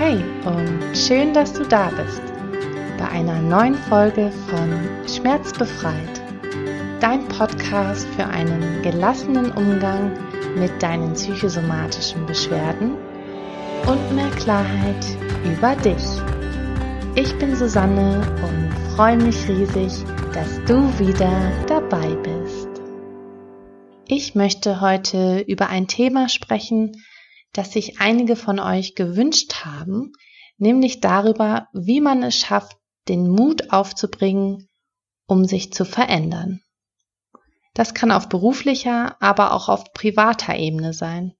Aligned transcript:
Hey 0.00 0.22
und 0.44 0.96
schön, 0.96 1.34
dass 1.34 1.52
du 1.52 1.64
da 1.64 1.90
bist 1.90 2.22
bei 2.98 3.08
einer 3.08 3.42
neuen 3.42 3.74
Folge 3.74 4.30
von 4.46 4.88
Schmerzbefreit, 5.08 6.22
dein 7.00 7.26
Podcast 7.26 8.06
für 8.10 8.24
einen 8.24 8.80
gelassenen 8.82 9.50
Umgang 9.50 10.12
mit 10.54 10.80
deinen 10.80 11.14
psychosomatischen 11.14 12.24
Beschwerden 12.26 12.92
und 13.88 14.14
mehr 14.14 14.30
Klarheit 14.36 15.04
über 15.44 15.74
dich. 15.74 16.04
Ich 17.16 17.36
bin 17.40 17.56
Susanne 17.56 18.20
und 18.44 18.94
freue 18.94 19.16
mich 19.16 19.48
riesig, 19.48 20.04
dass 20.32 20.62
du 20.66 20.76
wieder 21.00 21.50
dabei 21.66 22.14
bist. 22.22 22.68
Ich 24.06 24.36
möchte 24.36 24.80
heute 24.80 25.40
über 25.40 25.70
ein 25.70 25.88
Thema 25.88 26.28
sprechen, 26.28 26.92
das 27.52 27.72
sich 27.72 28.00
einige 28.00 28.36
von 28.36 28.58
euch 28.60 28.94
gewünscht 28.94 29.64
haben, 29.64 30.12
nämlich 30.58 31.00
darüber, 31.00 31.68
wie 31.72 32.00
man 32.00 32.22
es 32.22 32.36
schafft, 32.36 32.76
den 33.08 33.28
Mut 33.28 33.72
aufzubringen, 33.72 34.68
um 35.26 35.44
sich 35.44 35.72
zu 35.72 35.84
verändern. 35.84 36.60
Das 37.74 37.94
kann 37.94 38.10
auf 38.10 38.28
beruflicher, 38.28 39.16
aber 39.20 39.52
auch 39.52 39.68
auf 39.68 39.92
privater 39.92 40.56
Ebene 40.56 40.92
sein. 40.92 41.34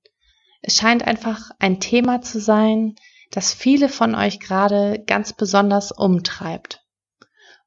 Es 0.63 0.77
scheint 0.77 1.07
einfach 1.07 1.51
ein 1.59 1.81
Thema 1.81 2.23
zu 2.23 2.41
sein, 2.41 2.95
das 3.31 3.53
viele 3.53 3.89
von 3.89 4.15
euch 4.15 4.41
gerade 4.41 5.03
ganz 5.07 5.33
besonders 5.33 5.93
umtreibt. 5.93 6.85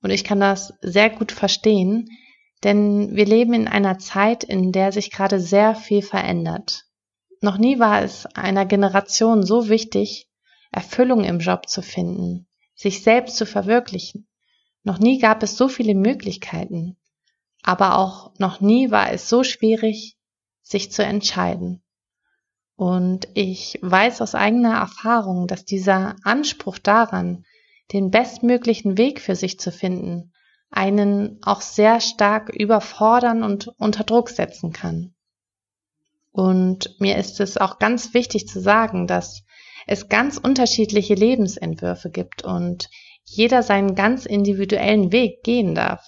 Und 0.02 0.10
ich 0.10 0.24
kann 0.24 0.40
das 0.40 0.74
sehr 0.82 1.10
gut 1.10 1.32
verstehen, 1.32 2.10
denn 2.64 3.16
wir 3.16 3.26
leben 3.26 3.54
in 3.54 3.68
einer 3.68 4.00
Zeit, 4.00 4.44
in 4.44 4.72
der 4.72 4.92
sich 4.92 5.12
gerade 5.12 5.40
sehr 5.40 5.76
viel 5.76 6.02
verändert. 6.02 6.86
Noch 7.42 7.58
nie 7.58 7.80
war 7.80 8.04
es 8.04 8.28
einer 8.28 8.66
Generation 8.66 9.44
so 9.44 9.68
wichtig, 9.68 10.30
Erfüllung 10.72 11.24
im 11.24 11.40
Job 11.40 11.68
zu 11.68 11.82
finden, 11.82 12.48
sich 12.76 13.02
selbst 13.02 13.36
zu 13.36 13.48
verwirklichen. 13.48 14.28
Noch 14.84 15.00
nie 15.00 15.20
gab 15.20 15.42
es 15.42 15.58
so 15.58 15.68
viele 15.68 15.96
Möglichkeiten, 15.96 16.98
aber 17.64 17.98
auch 17.98 18.32
noch 18.38 18.62
nie 18.62 18.92
war 18.92 19.12
es 19.12 19.28
so 19.28 19.44
schwierig, 19.44 20.18
sich 20.62 20.92
zu 20.92 21.04
entscheiden. 21.04 21.84
Und 22.76 23.28
ich 23.34 23.80
weiß 23.82 24.22
aus 24.22 24.36
eigener 24.36 24.76
Erfahrung, 24.76 25.48
dass 25.48 25.66
dieser 25.66 26.16
Anspruch 26.24 26.78
daran, 26.78 27.46
den 27.92 28.12
bestmöglichen 28.12 28.98
Weg 28.98 29.20
für 29.20 29.36
sich 29.36 29.60
zu 29.60 29.72
finden, 29.72 30.32
einen 30.70 31.40
auch 31.44 31.62
sehr 31.62 32.00
stark 32.00 32.50
überfordern 32.50 33.44
und 33.44 33.68
unter 33.78 34.04
Druck 34.04 34.30
setzen 34.30 34.72
kann. 34.72 35.14
Und 36.32 37.00
mir 37.00 37.18
ist 37.18 37.40
es 37.40 37.58
auch 37.58 37.78
ganz 37.78 38.14
wichtig 38.14 38.48
zu 38.48 38.62
sagen, 38.62 39.06
dass 39.06 39.44
es 39.88 40.08
ganz 40.08 40.38
unterschiedliche 40.38 41.14
Lebensentwürfe 41.16 42.10
gibt 42.10 42.44
und 42.44 42.90
jeder 43.24 43.64
seinen 43.64 43.96
ganz 43.96 44.26
individuellen 44.26 45.12
Weg 45.12 45.44
gehen 45.44 45.76
darf. 45.76 46.06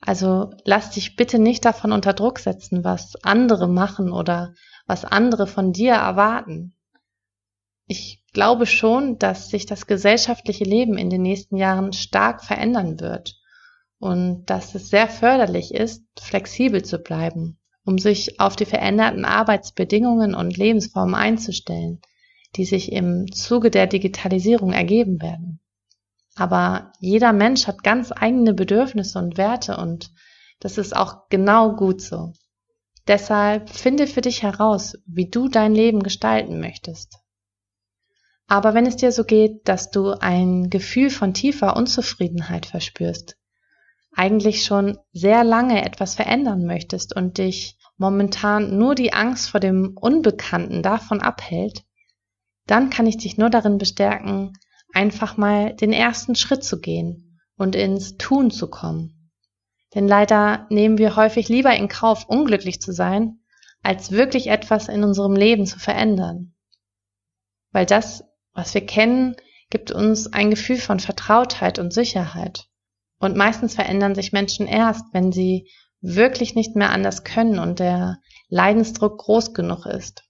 Also 0.00 0.50
lass 0.64 0.90
dich 0.90 1.14
bitte 1.14 1.38
nicht 1.38 1.64
davon 1.64 1.92
unter 1.92 2.12
Druck 2.12 2.40
setzen, 2.40 2.82
was 2.82 3.14
andere 3.22 3.68
machen 3.68 4.10
oder 4.10 4.52
was 4.86 5.04
andere 5.04 5.46
von 5.46 5.72
dir 5.72 5.92
erwarten. 5.92 6.74
Ich 7.86 8.24
glaube 8.32 8.66
schon, 8.66 9.18
dass 9.18 9.50
sich 9.50 9.66
das 9.66 9.86
gesellschaftliche 9.86 10.64
Leben 10.64 10.98
in 10.98 11.08
den 11.10 11.22
nächsten 11.22 11.56
Jahren 11.56 11.92
stark 11.92 12.42
verändern 12.42 12.98
wird 12.98 13.36
und 13.98 14.46
dass 14.46 14.74
es 14.74 14.88
sehr 14.88 15.06
förderlich 15.06 15.72
ist, 15.72 16.04
flexibel 16.18 16.82
zu 16.84 16.98
bleiben 16.98 17.61
um 17.84 17.98
sich 17.98 18.40
auf 18.40 18.56
die 18.56 18.64
veränderten 18.64 19.24
Arbeitsbedingungen 19.24 20.34
und 20.34 20.56
Lebensformen 20.56 21.14
einzustellen, 21.14 22.00
die 22.56 22.64
sich 22.64 22.92
im 22.92 23.30
Zuge 23.32 23.70
der 23.70 23.86
Digitalisierung 23.86 24.72
ergeben 24.72 25.20
werden. 25.20 25.60
Aber 26.34 26.92
jeder 27.00 27.32
Mensch 27.32 27.66
hat 27.66 27.82
ganz 27.82 28.12
eigene 28.12 28.54
Bedürfnisse 28.54 29.18
und 29.18 29.36
Werte 29.36 29.76
und 29.76 30.12
das 30.60 30.78
ist 30.78 30.96
auch 30.96 31.28
genau 31.28 31.74
gut 31.74 32.00
so. 32.00 32.32
Deshalb 33.08 33.68
finde 33.68 34.06
für 34.06 34.20
dich 34.20 34.42
heraus, 34.42 34.96
wie 35.06 35.28
du 35.28 35.48
dein 35.48 35.74
Leben 35.74 36.02
gestalten 36.02 36.60
möchtest. 36.60 37.18
Aber 38.46 38.74
wenn 38.74 38.86
es 38.86 38.96
dir 38.96 39.12
so 39.12 39.24
geht, 39.24 39.66
dass 39.68 39.90
du 39.90 40.10
ein 40.10 40.70
Gefühl 40.70 41.10
von 41.10 41.34
tiefer 41.34 41.76
Unzufriedenheit 41.76 42.66
verspürst, 42.66 43.36
eigentlich 44.14 44.64
schon 44.64 44.98
sehr 45.12 45.44
lange 45.44 45.84
etwas 45.84 46.14
verändern 46.14 46.64
möchtest 46.64 47.16
und 47.16 47.38
dich 47.38 47.78
momentan 47.96 48.78
nur 48.78 48.94
die 48.94 49.12
Angst 49.12 49.50
vor 49.50 49.60
dem 49.60 49.96
Unbekannten 49.96 50.82
davon 50.82 51.20
abhält, 51.20 51.84
dann 52.66 52.90
kann 52.90 53.06
ich 53.06 53.16
dich 53.16 53.38
nur 53.38 53.50
darin 53.50 53.78
bestärken, 53.78 54.52
einfach 54.92 55.36
mal 55.36 55.74
den 55.74 55.92
ersten 55.92 56.34
Schritt 56.34 56.64
zu 56.64 56.80
gehen 56.80 57.40
und 57.56 57.74
ins 57.74 58.16
Tun 58.18 58.50
zu 58.50 58.68
kommen. 58.68 59.30
Denn 59.94 60.08
leider 60.08 60.66
nehmen 60.70 60.98
wir 60.98 61.16
häufig 61.16 61.48
lieber 61.48 61.74
in 61.74 61.88
Kauf, 61.88 62.26
unglücklich 62.26 62.80
zu 62.80 62.92
sein, 62.92 63.40
als 63.82 64.10
wirklich 64.10 64.48
etwas 64.48 64.88
in 64.88 65.04
unserem 65.04 65.34
Leben 65.34 65.66
zu 65.66 65.78
verändern. 65.78 66.54
Weil 67.72 67.86
das, 67.86 68.24
was 68.52 68.74
wir 68.74 68.86
kennen, 68.86 69.36
gibt 69.70 69.90
uns 69.90 70.32
ein 70.32 70.50
Gefühl 70.50 70.78
von 70.78 71.00
Vertrautheit 71.00 71.78
und 71.78 71.92
Sicherheit. 71.92 72.68
Und 73.22 73.36
meistens 73.36 73.76
verändern 73.76 74.16
sich 74.16 74.32
Menschen 74.32 74.66
erst, 74.66 75.04
wenn 75.12 75.30
sie 75.30 75.70
wirklich 76.00 76.56
nicht 76.56 76.74
mehr 76.74 76.90
anders 76.90 77.22
können 77.22 77.60
und 77.60 77.78
der 77.78 78.18
Leidensdruck 78.48 79.16
groß 79.18 79.54
genug 79.54 79.86
ist. 79.86 80.24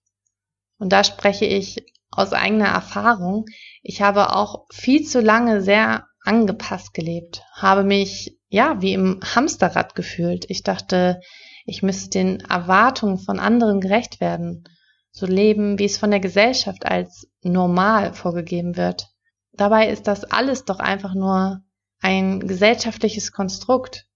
Und 0.76 0.92
da 0.92 1.02
spreche 1.02 1.46
ich 1.46 1.86
aus 2.10 2.34
eigener 2.34 2.66
Erfahrung. 2.66 3.46
Ich 3.82 4.02
habe 4.02 4.36
auch 4.36 4.66
viel 4.70 5.06
zu 5.06 5.22
lange 5.22 5.62
sehr 5.62 6.06
angepasst 6.22 6.92
gelebt, 6.92 7.42
habe 7.54 7.82
mich 7.82 8.38
ja 8.50 8.82
wie 8.82 8.92
im 8.92 9.20
Hamsterrad 9.24 9.94
gefühlt. 9.94 10.44
Ich 10.50 10.62
dachte, 10.62 11.22
ich 11.64 11.82
müsste 11.82 12.10
den 12.10 12.40
Erwartungen 12.40 13.16
von 13.16 13.40
anderen 13.40 13.80
gerecht 13.80 14.20
werden, 14.20 14.64
so 15.12 15.24
leben, 15.24 15.78
wie 15.78 15.86
es 15.86 15.96
von 15.96 16.10
der 16.10 16.20
Gesellschaft 16.20 16.84
als 16.84 17.26
normal 17.40 18.12
vorgegeben 18.12 18.76
wird. 18.76 19.08
Dabei 19.52 19.88
ist 19.88 20.06
das 20.08 20.24
alles 20.24 20.66
doch 20.66 20.78
einfach 20.78 21.14
nur 21.14 21.62
ein 22.02 22.40
gesellschaftliches 22.40 23.32
Konstrukt. 23.32 24.06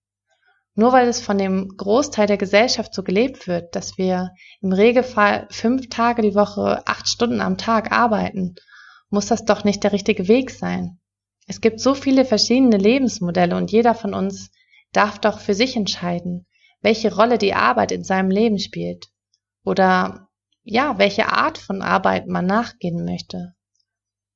Nur 0.75 0.93
weil 0.93 1.09
es 1.09 1.21
von 1.21 1.39
dem 1.39 1.75
Großteil 1.77 2.27
der 2.27 2.37
Gesellschaft 2.37 2.93
so 2.93 3.03
gelebt 3.03 3.49
wird, 3.49 3.75
dass 3.75 3.97
wir 3.97 4.33
im 4.61 4.73
Regelfall 4.73 5.47
fünf 5.51 5.89
Tage 5.89 6.21
die 6.21 6.35
Woche, 6.35 6.87
acht 6.87 7.09
Stunden 7.09 7.41
am 7.41 7.57
Tag 7.57 7.93
arbeiten, 7.93 8.57
muss 9.09 9.27
das 9.27 9.47
doch 9.47 9.65
nicht 9.65 9.85
der 9.85 9.93
richtige 9.93 10.29
Weg 10.29 10.51
sein. 10.51 10.99
Es 11.47 11.61
gibt 11.61 11.81
so 11.81 11.95
viele 11.95 12.25
verschiedene 12.25 12.77
Lebensmodelle 12.77 13.57
und 13.57 13.71
jeder 13.71 13.95
von 13.95 14.13
uns 14.13 14.51
darf 14.93 15.19
doch 15.19 15.39
für 15.39 15.55
sich 15.55 15.77
entscheiden, 15.77 16.47
welche 16.83 17.15
Rolle 17.15 17.39
die 17.39 17.55
Arbeit 17.55 17.93
in 17.93 18.05
seinem 18.05 18.31
Leben 18.31 18.59
spielt 18.59 19.07
oder 19.65 20.29
ja, 20.63 20.99
welche 20.99 21.33
Art 21.33 21.59
von 21.59 21.81
Arbeit 21.81 22.27
man 22.27 22.45
nachgehen 22.45 23.05
möchte. 23.05 23.55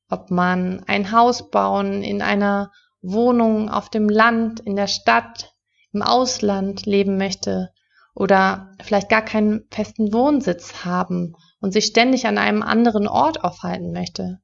Ob 0.08 0.30
man 0.30 0.84
ein 0.86 1.10
Haus 1.12 1.50
bauen 1.50 2.02
in 2.04 2.22
einer 2.22 2.70
Wohnung 3.02 3.68
auf 3.68 3.88
dem 3.88 4.08
Land, 4.08 4.60
in 4.60 4.76
der 4.76 4.86
Stadt, 4.86 5.54
im 5.92 6.02
Ausland 6.02 6.86
leben 6.86 7.16
möchte 7.16 7.70
oder 8.14 8.72
vielleicht 8.82 9.08
gar 9.08 9.22
keinen 9.22 9.66
festen 9.70 10.12
Wohnsitz 10.12 10.84
haben 10.84 11.34
und 11.60 11.72
sich 11.72 11.86
ständig 11.86 12.26
an 12.26 12.38
einem 12.38 12.62
anderen 12.62 13.08
Ort 13.08 13.42
aufhalten 13.44 13.92
möchte. 13.92 14.40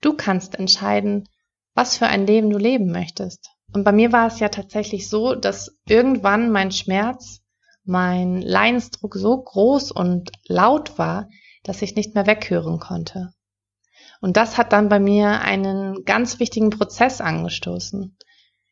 Du 0.00 0.14
kannst 0.14 0.58
entscheiden, 0.58 1.28
was 1.74 1.96
für 1.96 2.06
ein 2.06 2.26
Leben 2.26 2.50
du 2.50 2.58
leben 2.58 2.90
möchtest. 2.90 3.50
Und 3.72 3.84
bei 3.84 3.92
mir 3.92 4.12
war 4.12 4.26
es 4.26 4.38
ja 4.38 4.48
tatsächlich 4.48 5.08
so, 5.08 5.34
dass 5.34 5.76
irgendwann 5.86 6.50
mein 6.50 6.72
Schmerz, 6.72 7.40
mein 7.84 8.40
Leidensdruck 8.40 9.14
so 9.14 9.42
groß 9.42 9.92
und 9.92 10.30
laut 10.46 10.98
war, 10.98 11.28
dass 11.62 11.82
ich 11.82 11.94
nicht 11.94 12.14
mehr 12.14 12.26
weghören 12.26 12.78
konnte. 12.78 13.32
Und 14.20 14.36
das 14.36 14.58
hat 14.58 14.72
dann 14.72 14.88
bei 14.88 14.98
mir 14.98 15.40
einen 15.40 16.04
ganz 16.04 16.40
wichtigen 16.40 16.70
Prozess 16.70 17.20
angestoßen. 17.20 18.16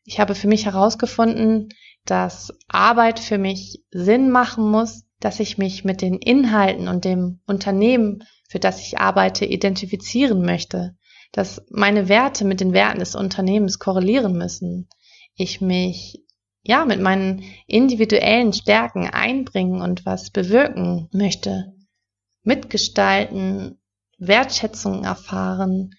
Ich 0.05 0.21
habe 0.21 0.35
für 0.35 0.49
mich 0.49 0.67
herausgefunden, 0.67 1.69
dass 2.05 2.53
Arbeit 2.69 3.19
für 3.19 3.39
mich 3.39 3.83
Sinn 3.91 4.31
machen 4.31 4.71
muss, 4.71 5.05
dass 5.21 5.41
ich 5.41 5.57
mich 5.57 5.85
mit 5.85 6.03
den 6.03 6.15
Inhalten 6.15 6.89
und 6.89 7.05
dem 7.05 7.41
Unternehmen, 7.47 8.25
für 8.49 8.59
das 8.59 8.81
ich 8.81 8.99
arbeite, 8.99 9.47
identifizieren 9.47 10.45
möchte, 10.45 10.97
dass 11.33 11.65
meine 11.71 12.09
Werte 12.09 12.45
mit 12.45 12.61
den 12.61 12.73
Werten 12.75 12.99
des 12.99 13.15
Unternehmens 13.15 13.79
korrelieren 13.79 14.37
müssen, 14.37 14.89
ich 15.35 15.61
mich 15.61 16.23
ja 16.63 16.85
mit 16.85 17.01
meinen 17.01 17.43
individuellen 17.67 18.53
Stärken 18.53 19.09
einbringen 19.09 19.81
und 19.81 20.07
was 20.07 20.31
bewirken 20.31 21.09
möchte, 21.13 21.73
mitgestalten 22.43 23.79
Wertschätzung 24.19 25.05
erfahren, 25.05 25.91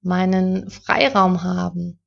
meinen 0.00 0.70
Freiraum 0.70 1.42
haben. 1.42 2.00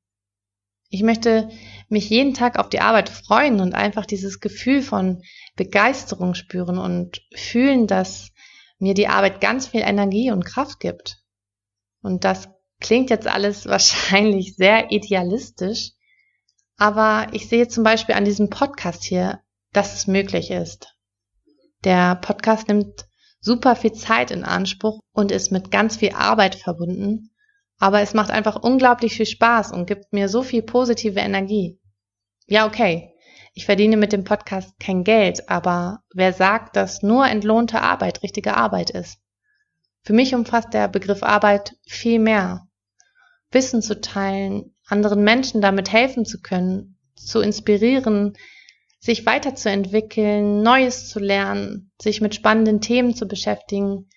Ich 0.88 1.02
möchte 1.02 1.48
mich 1.88 2.08
jeden 2.10 2.34
Tag 2.34 2.58
auf 2.58 2.68
die 2.68 2.80
Arbeit 2.80 3.08
freuen 3.08 3.60
und 3.60 3.74
einfach 3.74 4.06
dieses 4.06 4.40
Gefühl 4.40 4.82
von 4.82 5.22
Begeisterung 5.56 6.34
spüren 6.34 6.78
und 6.78 7.22
fühlen, 7.34 7.86
dass 7.86 8.30
mir 8.78 8.94
die 8.94 9.08
Arbeit 9.08 9.40
ganz 9.40 9.66
viel 9.66 9.80
Energie 9.80 10.30
und 10.30 10.44
Kraft 10.44 10.80
gibt. 10.80 11.22
Und 12.02 12.24
das 12.24 12.48
klingt 12.80 13.10
jetzt 13.10 13.26
alles 13.26 13.66
wahrscheinlich 13.66 14.54
sehr 14.56 14.92
idealistisch, 14.92 15.92
aber 16.76 17.28
ich 17.32 17.48
sehe 17.48 17.68
zum 17.68 17.84
Beispiel 17.84 18.14
an 18.14 18.24
diesem 18.24 18.50
Podcast 18.50 19.02
hier, 19.02 19.40
dass 19.72 19.94
es 19.94 20.06
möglich 20.06 20.50
ist. 20.50 20.94
Der 21.84 22.16
Podcast 22.16 22.68
nimmt 22.68 23.06
super 23.40 23.76
viel 23.76 23.92
Zeit 23.92 24.30
in 24.30 24.44
Anspruch 24.44 25.00
und 25.12 25.30
ist 25.30 25.52
mit 25.52 25.70
ganz 25.70 25.96
viel 25.96 26.12
Arbeit 26.12 26.54
verbunden, 26.54 27.30
aber 27.78 28.00
es 28.00 28.14
macht 28.14 28.30
einfach 28.30 28.56
unglaublich 28.56 29.14
viel 29.16 29.26
Spaß 29.26 29.72
und 29.72 29.86
gibt 29.86 30.12
mir 30.12 30.28
so 30.28 30.42
viel 30.42 30.62
positive 30.62 31.20
Energie. 31.20 31.78
Ja, 32.46 32.66
okay, 32.66 33.12
ich 33.54 33.64
verdiene 33.64 33.96
mit 33.96 34.12
dem 34.12 34.24
Podcast 34.24 34.78
kein 34.78 35.02
Geld, 35.02 35.48
aber 35.48 36.00
wer 36.14 36.32
sagt, 36.32 36.76
dass 36.76 37.02
nur 37.02 37.26
entlohnte 37.26 37.80
Arbeit 37.80 38.22
richtige 38.22 38.56
Arbeit 38.56 38.90
ist? 38.90 39.18
Für 40.02 40.12
mich 40.12 40.34
umfasst 40.34 40.74
der 40.74 40.88
Begriff 40.88 41.22
Arbeit 41.22 41.74
viel 41.86 42.18
mehr. 42.18 42.68
Wissen 43.50 43.82
zu 43.82 44.00
teilen, 44.00 44.76
anderen 44.86 45.24
Menschen 45.24 45.60
damit 45.60 45.92
helfen 45.92 46.24
zu 46.24 46.40
können, 46.40 46.98
zu 47.14 47.40
inspirieren, 47.40 48.36
sich 48.98 49.26
weiterzuentwickeln, 49.26 50.62
Neues 50.62 51.08
zu 51.08 51.18
lernen, 51.18 51.92
sich 52.00 52.20
mit 52.20 52.34
spannenden 52.34 52.80
Themen 52.80 53.14
zu 53.14 53.26
beschäftigen, 53.26 54.08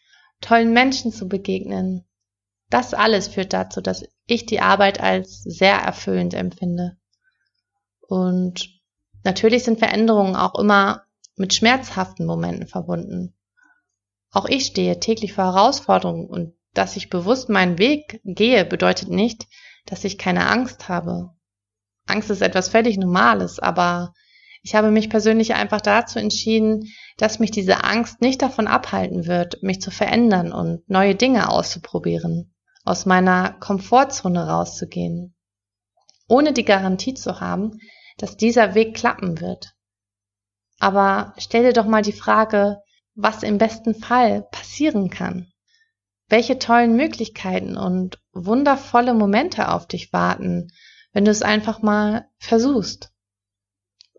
tollen 0.41 0.73
Menschen 0.73 1.11
zu 1.11 1.27
begegnen. 1.27 2.05
Das 2.69 2.93
alles 2.93 3.27
führt 3.27 3.53
dazu, 3.53 3.81
dass 3.81 4.05
ich 4.25 4.45
die 4.45 4.61
Arbeit 4.61 4.99
als 5.01 5.41
sehr 5.43 5.75
erfüllend 5.75 6.33
empfinde. 6.33 6.97
Und 8.01 8.79
Natürlich 9.23 9.63
sind 9.63 9.79
Veränderungen 9.79 10.35
auch 10.35 10.55
immer 10.55 11.03
mit 11.35 11.53
schmerzhaften 11.53 12.25
Momenten 12.25 12.67
verbunden. 12.67 13.35
Auch 14.31 14.45
ich 14.45 14.65
stehe 14.65 14.99
täglich 14.99 15.33
vor 15.33 15.45
Herausforderungen 15.45 16.27
und 16.27 16.53
dass 16.73 16.95
ich 16.95 17.09
bewusst 17.09 17.49
meinen 17.49 17.77
Weg 17.77 18.21
gehe, 18.23 18.63
bedeutet 18.63 19.09
nicht, 19.09 19.47
dass 19.85 20.03
ich 20.03 20.17
keine 20.17 20.47
Angst 20.47 20.87
habe. 20.87 21.31
Angst 22.05 22.29
ist 22.29 22.41
etwas 22.41 22.69
völlig 22.69 22.97
Normales, 22.97 23.59
aber 23.59 24.13
ich 24.61 24.75
habe 24.75 24.91
mich 24.91 25.09
persönlich 25.09 25.53
einfach 25.53 25.81
dazu 25.81 26.19
entschieden, 26.19 26.91
dass 27.17 27.39
mich 27.39 27.51
diese 27.51 27.83
Angst 27.83 28.21
nicht 28.21 28.41
davon 28.41 28.67
abhalten 28.67 29.25
wird, 29.25 29.63
mich 29.63 29.81
zu 29.81 29.91
verändern 29.91 30.51
und 30.51 30.87
neue 30.89 31.15
Dinge 31.15 31.49
auszuprobieren, 31.49 32.53
aus 32.83 33.05
meiner 33.05 33.53
Komfortzone 33.53 34.47
rauszugehen. 34.47 35.35
Ohne 36.27 36.53
die 36.53 36.65
Garantie 36.65 37.13
zu 37.13 37.39
haben, 37.39 37.79
dass 38.17 38.37
dieser 38.37 38.75
Weg 38.75 38.95
klappen 38.95 39.39
wird. 39.39 39.73
Aber 40.79 41.33
stell 41.37 41.63
dir 41.63 41.73
doch 41.73 41.85
mal 41.85 42.01
die 42.01 42.13
Frage, 42.13 42.81
was 43.15 43.43
im 43.43 43.57
besten 43.57 43.95
Fall 43.95 44.43
passieren 44.51 45.09
kann. 45.09 45.51
Welche 46.27 46.59
tollen 46.59 46.95
Möglichkeiten 46.95 47.75
und 47.75 48.21
wundervolle 48.33 49.13
Momente 49.13 49.69
auf 49.69 49.87
dich 49.87 50.13
warten, 50.13 50.71
wenn 51.11 51.25
du 51.25 51.31
es 51.31 51.41
einfach 51.41 51.81
mal 51.81 52.29
versuchst. 52.37 53.11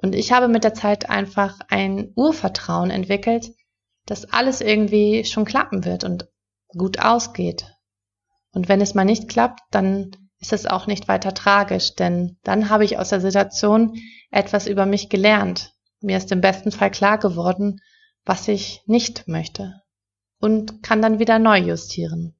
Und 0.02 0.14
ich 0.14 0.32
habe 0.32 0.48
mit 0.48 0.64
der 0.64 0.74
Zeit 0.74 1.10
einfach 1.10 1.60
ein 1.68 2.12
Urvertrauen 2.14 2.90
entwickelt, 2.90 3.50
dass 4.06 4.24
alles 4.24 4.60
irgendwie 4.60 5.24
schon 5.24 5.44
klappen 5.44 5.84
wird 5.84 6.04
und 6.04 6.28
gut 6.68 7.00
ausgeht. 7.00 7.66
Und 8.52 8.68
wenn 8.68 8.80
es 8.80 8.94
mal 8.94 9.04
nicht 9.04 9.28
klappt, 9.28 9.60
dann 9.70 10.10
ist 10.40 10.52
es 10.52 10.66
auch 10.66 10.86
nicht 10.86 11.06
weiter 11.06 11.34
tragisch, 11.34 11.94
denn 11.94 12.38
dann 12.42 12.70
habe 12.70 12.84
ich 12.84 12.98
aus 12.98 13.10
der 13.10 13.20
Situation 13.20 13.96
etwas 14.30 14.66
über 14.66 14.86
mich 14.86 15.10
gelernt. 15.10 15.74
Mir 16.00 16.16
ist 16.16 16.32
im 16.32 16.40
besten 16.40 16.72
Fall 16.72 16.90
klar 16.90 17.18
geworden, 17.18 17.80
was 18.24 18.48
ich 18.48 18.82
nicht 18.86 19.28
möchte 19.28 19.82
und 20.40 20.82
kann 20.82 21.02
dann 21.02 21.18
wieder 21.18 21.38
neu 21.38 21.58
justieren. 21.58 22.34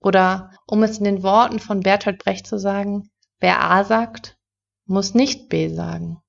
Oder 0.00 0.52
um 0.66 0.82
es 0.82 0.98
in 0.98 1.04
den 1.04 1.22
Worten 1.22 1.58
von 1.58 1.80
Bertolt 1.80 2.18
Brecht 2.18 2.46
zu 2.46 2.58
sagen, 2.58 3.10
wer 3.40 3.62
A 3.62 3.84
sagt, 3.84 4.38
muss 4.86 5.14
nicht 5.14 5.48
B 5.48 5.68
sagen. 5.68 6.22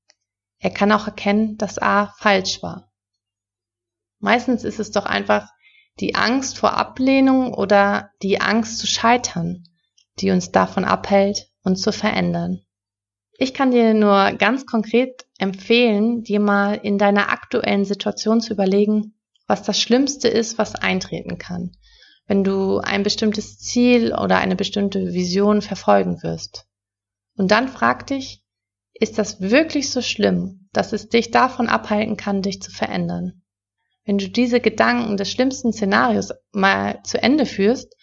Er 0.60 0.70
kann 0.70 0.92
auch 0.92 1.08
erkennen, 1.08 1.58
dass 1.58 1.80
A 1.80 2.14
falsch 2.18 2.62
war. 2.62 2.92
Meistens 4.20 4.64
ist 4.64 4.80
es 4.80 4.92
doch 4.92 5.06
einfach 5.06 5.50
die 6.00 6.16
Angst 6.16 6.58
vor 6.58 6.74
Ablehnung 6.74 7.54
oder 7.54 8.12
die 8.22 8.42
Angst 8.42 8.78
zu 8.80 8.88
scheitern, 8.88 9.64
die 10.20 10.32
uns 10.32 10.52
davon 10.52 10.86
abhält, 10.86 11.50
uns 11.64 11.82
zu 11.82 11.92
verändern. 11.92 12.62
Ich 13.38 13.54
kann 13.54 13.72
dir 13.72 13.94
nur 13.94 14.34
ganz 14.34 14.66
konkret 14.66 15.26
empfehlen, 15.38 16.24
dir 16.24 16.42
mal 16.42 16.74
in 16.74 16.98
deiner 16.98 17.30
aktuellen 17.30 17.86
Situation 17.86 18.42
zu 18.42 18.54
überlegen, 18.54 19.18
was 19.48 19.64
das 19.64 19.80
Schlimmste 19.80 20.28
ist, 20.28 20.58
was 20.58 20.76
eintreten 20.76 21.38
kann, 21.38 21.72
wenn 22.28 22.44
du 22.44 22.80
ein 22.80 23.04
bestimmtes 23.04 23.58
Ziel 23.58 24.14
oder 24.14 24.38
eine 24.38 24.58
bestimmte 24.58 25.14
Vision 25.14 25.62
verfolgen 25.62 26.22
wirst. 26.22 26.68
Und 27.38 27.52
dann 27.52 27.70
frag 27.70 28.08
dich, 28.08 28.44
ist 29.00 29.18
das 29.18 29.42
wirklich 29.42 29.92
so 29.92 30.01
schlimm, 30.01 30.68
dass 30.74 30.94
es 30.94 31.10
dich 31.10 31.31
davon 31.31 31.69
abhalten 31.69 32.18
kann, 32.18 32.42
dich 32.42 32.62
zu 32.62 32.72
verändern? 32.72 33.42
Wenn 34.06 34.18
du 34.18 34.30
diese 34.30 34.60
Gedanken 34.60 35.18
des 35.18 35.31
schlimmsten 35.31 35.72
Szenarios 35.72 36.34
mal 36.51 37.01
zu 37.04 37.22
Ende 37.22 37.46
führst, 37.46 37.96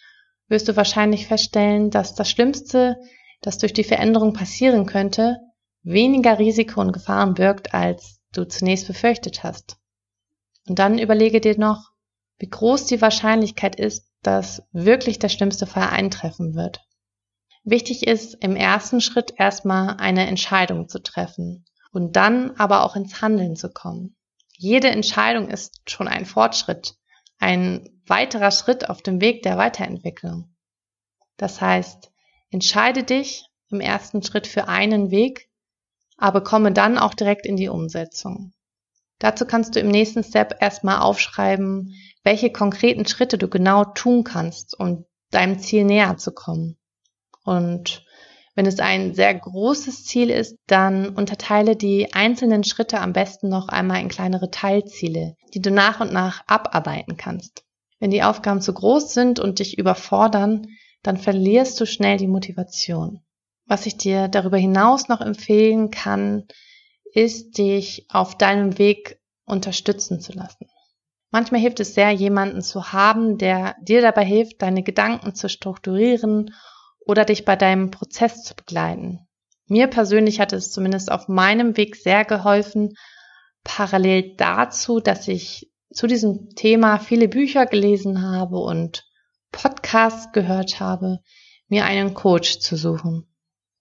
wirst 0.47 0.67
du 0.67 0.75
wahrscheinlich 0.75 1.27
feststellen, 1.27 1.89
dass 1.89 2.15
das 2.15 2.29
Schlimmste, 2.29 2.97
das 3.41 3.57
durch 3.57 3.73
die 3.73 3.83
Veränderung 3.83 4.33
passieren 4.33 4.85
könnte, 4.85 5.37
weniger 5.83 6.39
Risiko 6.39 6.81
und 6.81 6.93
Gefahren 6.93 7.33
birgt, 7.33 7.73
als 7.73 8.19
du 8.31 8.45
zunächst 8.45 8.87
befürchtet 8.87 9.43
hast. 9.43 9.77
Und 10.67 10.79
dann 10.79 10.97
überlege 10.97 11.41
dir 11.41 11.57
noch, 11.57 11.91
wie 12.39 12.49
groß 12.49 12.85
die 12.85 13.01
Wahrscheinlichkeit 13.01 13.79
ist, 13.79 14.07
dass 14.21 14.63
wirklich 14.71 15.19
der 15.19 15.29
schlimmste 15.29 15.65
Fall 15.65 15.89
eintreffen 15.89 16.55
wird. 16.55 16.81
Wichtig 17.69 18.07
ist, 18.07 18.35
im 18.35 18.55
ersten 18.55 19.01
Schritt 19.01 19.33
erstmal 19.35 19.97
eine 19.97 20.25
Entscheidung 20.25 20.87
zu 20.87 21.03
treffen 21.03 21.65
und 21.91 22.15
dann 22.15 22.51
aber 22.51 22.85
auch 22.85 22.95
ins 22.95 23.21
Handeln 23.21 23.57
zu 23.57 23.69
kommen. 23.69 24.15
Jede 24.55 24.87
Entscheidung 24.87 25.49
ist 25.49 25.81
schon 25.85 26.07
ein 26.07 26.25
Fortschritt, 26.25 26.95
ein 27.39 27.89
weiterer 28.05 28.51
Schritt 28.51 28.89
auf 28.89 29.01
dem 29.01 29.19
Weg 29.19 29.43
der 29.43 29.57
Weiterentwicklung. 29.57 30.55
Das 31.35 31.59
heißt, 31.59 32.09
entscheide 32.51 33.03
dich 33.03 33.49
im 33.69 33.81
ersten 33.81 34.23
Schritt 34.23 34.47
für 34.47 34.69
einen 34.69 35.11
Weg, 35.11 35.49
aber 36.15 36.45
komme 36.45 36.71
dann 36.71 36.97
auch 36.97 37.15
direkt 37.15 37.45
in 37.45 37.57
die 37.57 37.67
Umsetzung. 37.67 38.53
Dazu 39.19 39.45
kannst 39.45 39.75
du 39.75 39.81
im 39.81 39.89
nächsten 39.89 40.23
Step 40.23 40.55
erstmal 40.61 40.99
aufschreiben, 40.99 41.93
welche 42.23 42.49
konkreten 42.49 43.05
Schritte 43.05 43.37
du 43.37 43.49
genau 43.49 43.83
tun 43.83 44.23
kannst, 44.23 44.79
um 44.79 45.03
deinem 45.31 45.59
Ziel 45.59 45.83
näher 45.83 46.15
zu 46.15 46.31
kommen. 46.31 46.76
Und 47.47 48.03
wenn 48.55 48.65
es 48.65 48.81
ein 48.81 49.13
sehr 49.13 49.33
großes 49.33 50.03
Ziel 50.03 50.29
ist, 50.29 50.57
dann 50.67 51.15
unterteile 51.15 51.77
die 51.77 52.13
einzelnen 52.13 52.65
Schritte 52.65 52.99
am 52.99 53.13
besten 53.13 53.47
noch 53.47 53.69
einmal 53.69 54.01
in 54.01 54.09
kleinere 54.09 54.51
Teilziele, 54.51 55.37
die 55.53 55.61
du 55.61 55.71
nach 55.71 56.01
und 56.01 56.11
nach 56.11 56.43
abarbeiten 56.45 57.15
kannst. 57.15 57.63
Wenn 57.99 58.11
die 58.11 58.21
Aufgaben 58.21 58.59
zu 58.59 58.73
groß 58.73 59.13
sind 59.13 59.39
und 59.39 59.59
dich 59.59 59.77
überfordern, 59.77 60.67
dann 61.03 61.15
verlierst 61.15 61.79
du 61.79 61.85
schnell 61.85 62.17
die 62.17 62.27
Motivation. 62.27 63.21
Was 63.65 63.85
ich 63.85 63.95
dir 63.95 64.27
darüber 64.27 64.57
hinaus 64.57 65.07
noch 65.07 65.21
empfehlen 65.21 65.89
kann, 65.89 66.47
ist, 67.13 67.57
dich 67.57 68.07
auf 68.09 68.37
deinem 68.37 68.77
Weg 68.77 69.21
unterstützen 69.45 70.19
zu 70.19 70.33
lassen. 70.33 70.67
Manchmal 71.31 71.61
hilft 71.61 71.79
es 71.79 71.93
sehr, 71.93 72.11
jemanden 72.11 72.61
zu 72.61 72.91
haben, 72.91 73.37
der 73.37 73.77
dir 73.81 74.01
dabei 74.01 74.25
hilft, 74.25 74.61
deine 74.61 74.83
Gedanken 74.83 75.33
zu 75.33 75.47
strukturieren 75.47 76.53
oder 77.07 77.25
dich 77.25 77.45
bei 77.45 77.55
deinem 77.55 77.91
Prozess 77.91 78.43
zu 78.43 78.55
begleiten. 78.55 79.27
Mir 79.67 79.87
persönlich 79.87 80.39
hat 80.39 80.53
es 80.53 80.71
zumindest 80.71 81.11
auf 81.11 81.27
meinem 81.27 81.75
Weg 81.77 81.95
sehr 81.95 82.23
geholfen, 82.25 82.93
parallel 83.63 84.35
dazu, 84.37 84.99
dass 84.99 85.27
ich 85.27 85.71
zu 85.91 86.07
diesem 86.07 86.49
Thema 86.55 86.99
viele 86.99 87.27
Bücher 87.27 87.65
gelesen 87.65 88.21
habe 88.21 88.57
und 88.57 89.05
Podcasts 89.51 90.31
gehört 90.31 90.79
habe, 90.79 91.19
mir 91.67 91.85
einen 91.85 92.13
Coach 92.13 92.59
zu 92.59 92.75
suchen. 92.75 93.27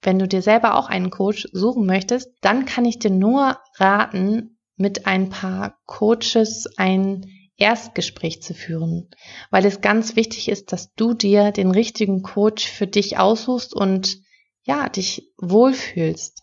Wenn 0.02 0.18
du 0.18 0.28
dir 0.28 0.42
selber 0.42 0.76
auch 0.76 0.88
einen 0.88 1.10
Coach 1.10 1.48
suchen 1.52 1.86
möchtest, 1.86 2.30
dann 2.40 2.64
kann 2.64 2.84
ich 2.84 2.98
dir 2.98 3.10
nur 3.10 3.58
raten, 3.76 4.56
mit 4.76 5.06
ein 5.06 5.30
paar 5.30 5.78
Coaches 5.86 6.66
ein 6.76 7.26
Erstgespräch 7.58 8.42
zu 8.42 8.54
führen, 8.54 9.08
weil 9.50 9.64
es 9.64 9.80
ganz 9.80 10.16
wichtig 10.16 10.48
ist, 10.48 10.72
dass 10.72 10.92
du 10.94 11.14
dir 11.14 11.52
den 11.52 11.70
richtigen 11.70 12.22
Coach 12.22 12.68
für 12.68 12.86
dich 12.86 13.18
aussuchst 13.18 13.74
und 13.74 14.18
ja, 14.64 14.88
dich 14.88 15.30
wohlfühlst. 15.38 16.42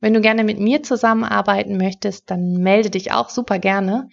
Wenn 0.00 0.14
du 0.14 0.20
gerne 0.20 0.44
mit 0.44 0.60
mir 0.60 0.82
zusammenarbeiten 0.82 1.76
möchtest, 1.76 2.30
dann 2.30 2.52
melde 2.52 2.90
dich 2.90 3.12
auch 3.12 3.30
super 3.30 3.58
gerne. 3.58 4.08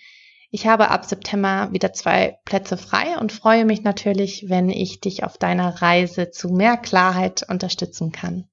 Ich 0.49 0.67
habe 0.67 0.89
ab 0.89 1.05
September 1.05 1.69
wieder 1.71 1.93
zwei 1.93 2.39
Plätze 2.45 2.77
frei 2.77 3.17
und 3.19 3.31
freue 3.31 3.65
mich 3.65 3.83
natürlich, 3.83 4.45
wenn 4.49 4.69
ich 4.69 4.99
dich 4.99 5.23
auf 5.23 5.37
deiner 5.37 5.81
Reise 5.81 6.31
zu 6.31 6.49
mehr 6.49 6.77
Klarheit 6.77 7.45
unterstützen 7.47 8.11
kann. 8.11 8.47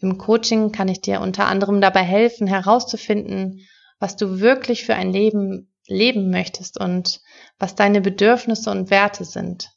Im 0.00 0.18
Coaching 0.18 0.72
kann 0.72 0.88
ich 0.88 1.00
dir 1.00 1.20
unter 1.20 1.46
anderem 1.46 1.80
dabei 1.80 2.02
helfen, 2.02 2.46
herauszufinden, 2.46 3.60
was 3.98 4.16
du 4.16 4.40
wirklich 4.40 4.84
für 4.84 4.94
ein 4.94 5.12
Leben 5.12 5.73
leben 5.86 6.30
möchtest 6.30 6.80
und 6.80 7.20
was 7.58 7.74
deine 7.74 8.00
Bedürfnisse 8.00 8.70
und 8.70 8.90
Werte 8.90 9.24
sind. 9.24 9.70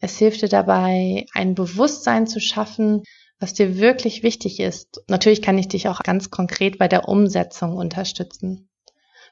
Es 0.00 0.18
hilft 0.18 0.42
dir 0.42 0.48
dabei, 0.48 1.26
ein 1.34 1.54
Bewusstsein 1.54 2.26
zu 2.26 2.40
schaffen, 2.40 3.02
was 3.40 3.54
dir 3.54 3.78
wirklich 3.78 4.22
wichtig 4.22 4.60
ist. 4.60 5.00
Natürlich 5.08 5.42
kann 5.42 5.58
ich 5.58 5.68
dich 5.68 5.88
auch 5.88 6.02
ganz 6.02 6.30
konkret 6.30 6.78
bei 6.78 6.88
der 6.88 7.08
Umsetzung 7.08 7.76
unterstützen. 7.76 8.68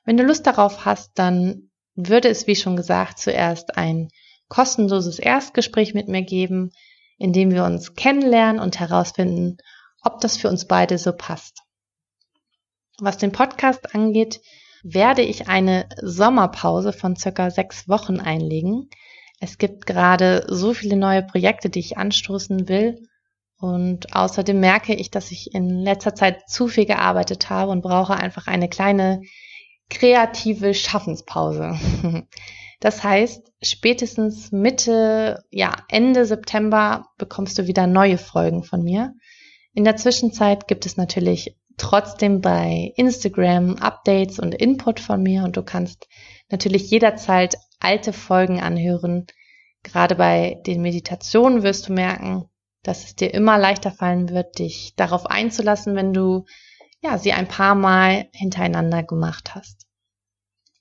Wenn 0.04 0.16
du 0.16 0.24
Lust 0.24 0.46
darauf 0.46 0.84
hast, 0.84 1.12
dann 1.14 1.70
würde 1.94 2.28
es, 2.28 2.46
wie 2.46 2.56
schon 2.56 2.76
gesagt, 2.76 3.18
zuerst 3.18 3.76
ein 3.76 4.08
kostenloses 4.48 5.18
Erstgespräch 5.18 5.94
mit 5.94 6.08
mir 6.08 6.22
geben, 6.22 6.70
in 7.18 7.32
dem 7.32 7.50
wir 7.52 7.64
uns 7.64 7.94
kennenlernen 7.94 8.60
und 8.60 8.78
herausfinden, 8.78 9.56
ob 10.02 10.20
das 10.20 10.36
für 10.36 10.48
uns 10.48 10.66
beide 10.66 10.98
so 10.98 11.12
passt. 11.12 11.62
Was 12.98 13.18
den 13.18 13.32
Podcast 13.32 13.94
angeht, 13.94 14.40
werde 14.88 15.22
ich 15.22 15.48
eine 15.48 15.88
Sommerpause 16.00 16.92
von 16.92 17.16
circa 17.16 17.50
sechs 17.50 17.88
Wochen 17.88 18.20
einlegen. 18.20 18.88
Es 19.40 19.58
gibt 19.58 19.86
gerade 19.86 20.46
so 20.48 20.74
viele 20.74 20.96
neue 20.96 21.22
Projekte, 21.22 21.68
die 21.68 21.80
ich 21.80 21.98
anstoßen 21.98 22.68
will. 22.68 23.02
Und 23.58 24.14
außerdem 24.14 24.60
merke 24.60 24.94
ich, 24.94 25.10
dass 25.10 25.32
ich 25.32 25.54
in 25.54 25.70
letzter 25.70 26.14
Zeit 26.14 26.48
zu 26.48 26.68
viel 26.68 26.86
gearbeitet 26.86 27.50
habe 27.50 27.72
und 27.72 27.82
brauche 27.82 28.14
einfach 28.14 28.46
eine 28.46 28.68
kleine 28.68 29.22
kreative 29.90 30.74
Schaffenspause. 30.74 31.78
Das 32.78 33.02
heißt, 33.02 33.52
spätestens 33.62 34.52
Mitte, 34.52 35.42
ja, 35.50 35.74
Ende 35.88 36.26
September 36.26 37.06
bekommst 37.16 37.58
du 37.58 37.66
wieder 37.66 37.86
neue 37.86 38.18
Folgen 38.18 38.64
von 38.64 38.82
mir. 38.82 39.14
In 39.72 39.84
der 39.84 39.96
Zwischenzeit 39.96 40.68
gibt 40.68 40.84
es 40.84 40.98
natürlich 40.98 41.56
trotzdem 41.76 42.40
bei 42.40 42.92
Instagram 42.96 43.76
Updates 43.76 44.38
und 44.38 44.54
Input 44.54 45.00
von 45.00 45.22
mir 45.22 45.44
und 45.44 45.56
du 45.56 45.62
kannst 45.62 46.08
natürlich 46.50 46.90
jederzeit 46.90 47.56
alte 47.80 48.12
Folgen 48.12 48.60
anhören. 48.60 49.26
Gerade 49.82 50.14
bei 50.14 50.60
den 50.66 50.82
Meditationen 50.82 51.62
wirst 51.62 51.88
du 51.88 51.92
merken, 51.92 52.48
dass 52.82 53.04
es 53.04 53.14
dir 53.14 53.32
immer 53.34 53.58
leichter 53.58 53.90
fallen 53.90 54.30
wird, 54.30 54.58
dich 54.58 54.94
darauf 54.96 55.26
einzulassen, 55.26 55.96
wenn 55.96 56.12
du 56.12 56.44
ja, 57.00 57.18
sie 57.18 57.32
ein 57.32 57.48
paar 57.48 57.74
Mal 57.74 58.28
hintereinander 58.32 59.02
gemacht 59.02 59.54
hast. 59.54 59.86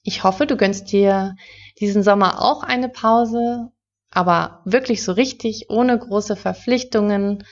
Ich 0.01 0.23
hoffe, 0.23 0.45
du 0.45 0.55
gönnst 0.55 0.91
dir 0.91 1.35
diesen 1.79 2.03
Sommer 2.03 2.41
auch 2.41 2.63
eine 2.63 2.89
Pause, 2.89 3.71
aber 4.11 4.61
wirklich 4.65 5.03
so 5.03 5.11
richtig, 5.11 5.69
ohne 5.69 5.97
große 5.97 6.35
Verpflichtungen, 6.35 7.43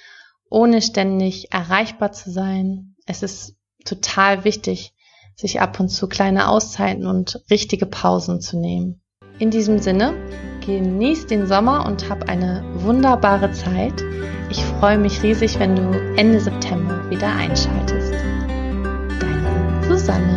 ohne 0.49 0.81
ständig 0.81 1.51
erreichbar 1.51 2.11
zu 2.11 2.31
sein. 2.31 2.92
Es 3.05 3.21
ist 3.21 3.55
total 3.85 4.45
wichtig, 4.45 4.93
sich 5.35 5.59
ab 5.61 5.79
und 5.79 5.89
zu 5.89 6.07
kleine 6.07 6.47
Auszeiten 6.47 7.05
und 7.05 7.41
richtige 7.49 7.85
Pausen 7.85 8.39
zu 8.39 8.57
nehmen. 8.57 9.01
In 9.39 9.51
diesem 9.51 9.79
Sinne, 9.79 10.13
genieß 10.65 11.27
den 11.27 11.47
Sommer 11.47 11.85
und 11.85 12.09
hab 12.09 12.29
eine 12.29 12.63
wunderbare 12.75 13.51
Zeit. 13.51 14.03
Ich 14.49 14.63
freue 14.63 14.97
mich 14.97 15.21
riesig, 15.23 15.59
wenn 15.59 15.75
du 15.75 15.91
Ende 16.15 16.39
September 16.39 17.09
wieder 17.09 17.27
einschaltest. 17.27 18.13
Deine 19.19 19.83
Susanne. 19.87 20.32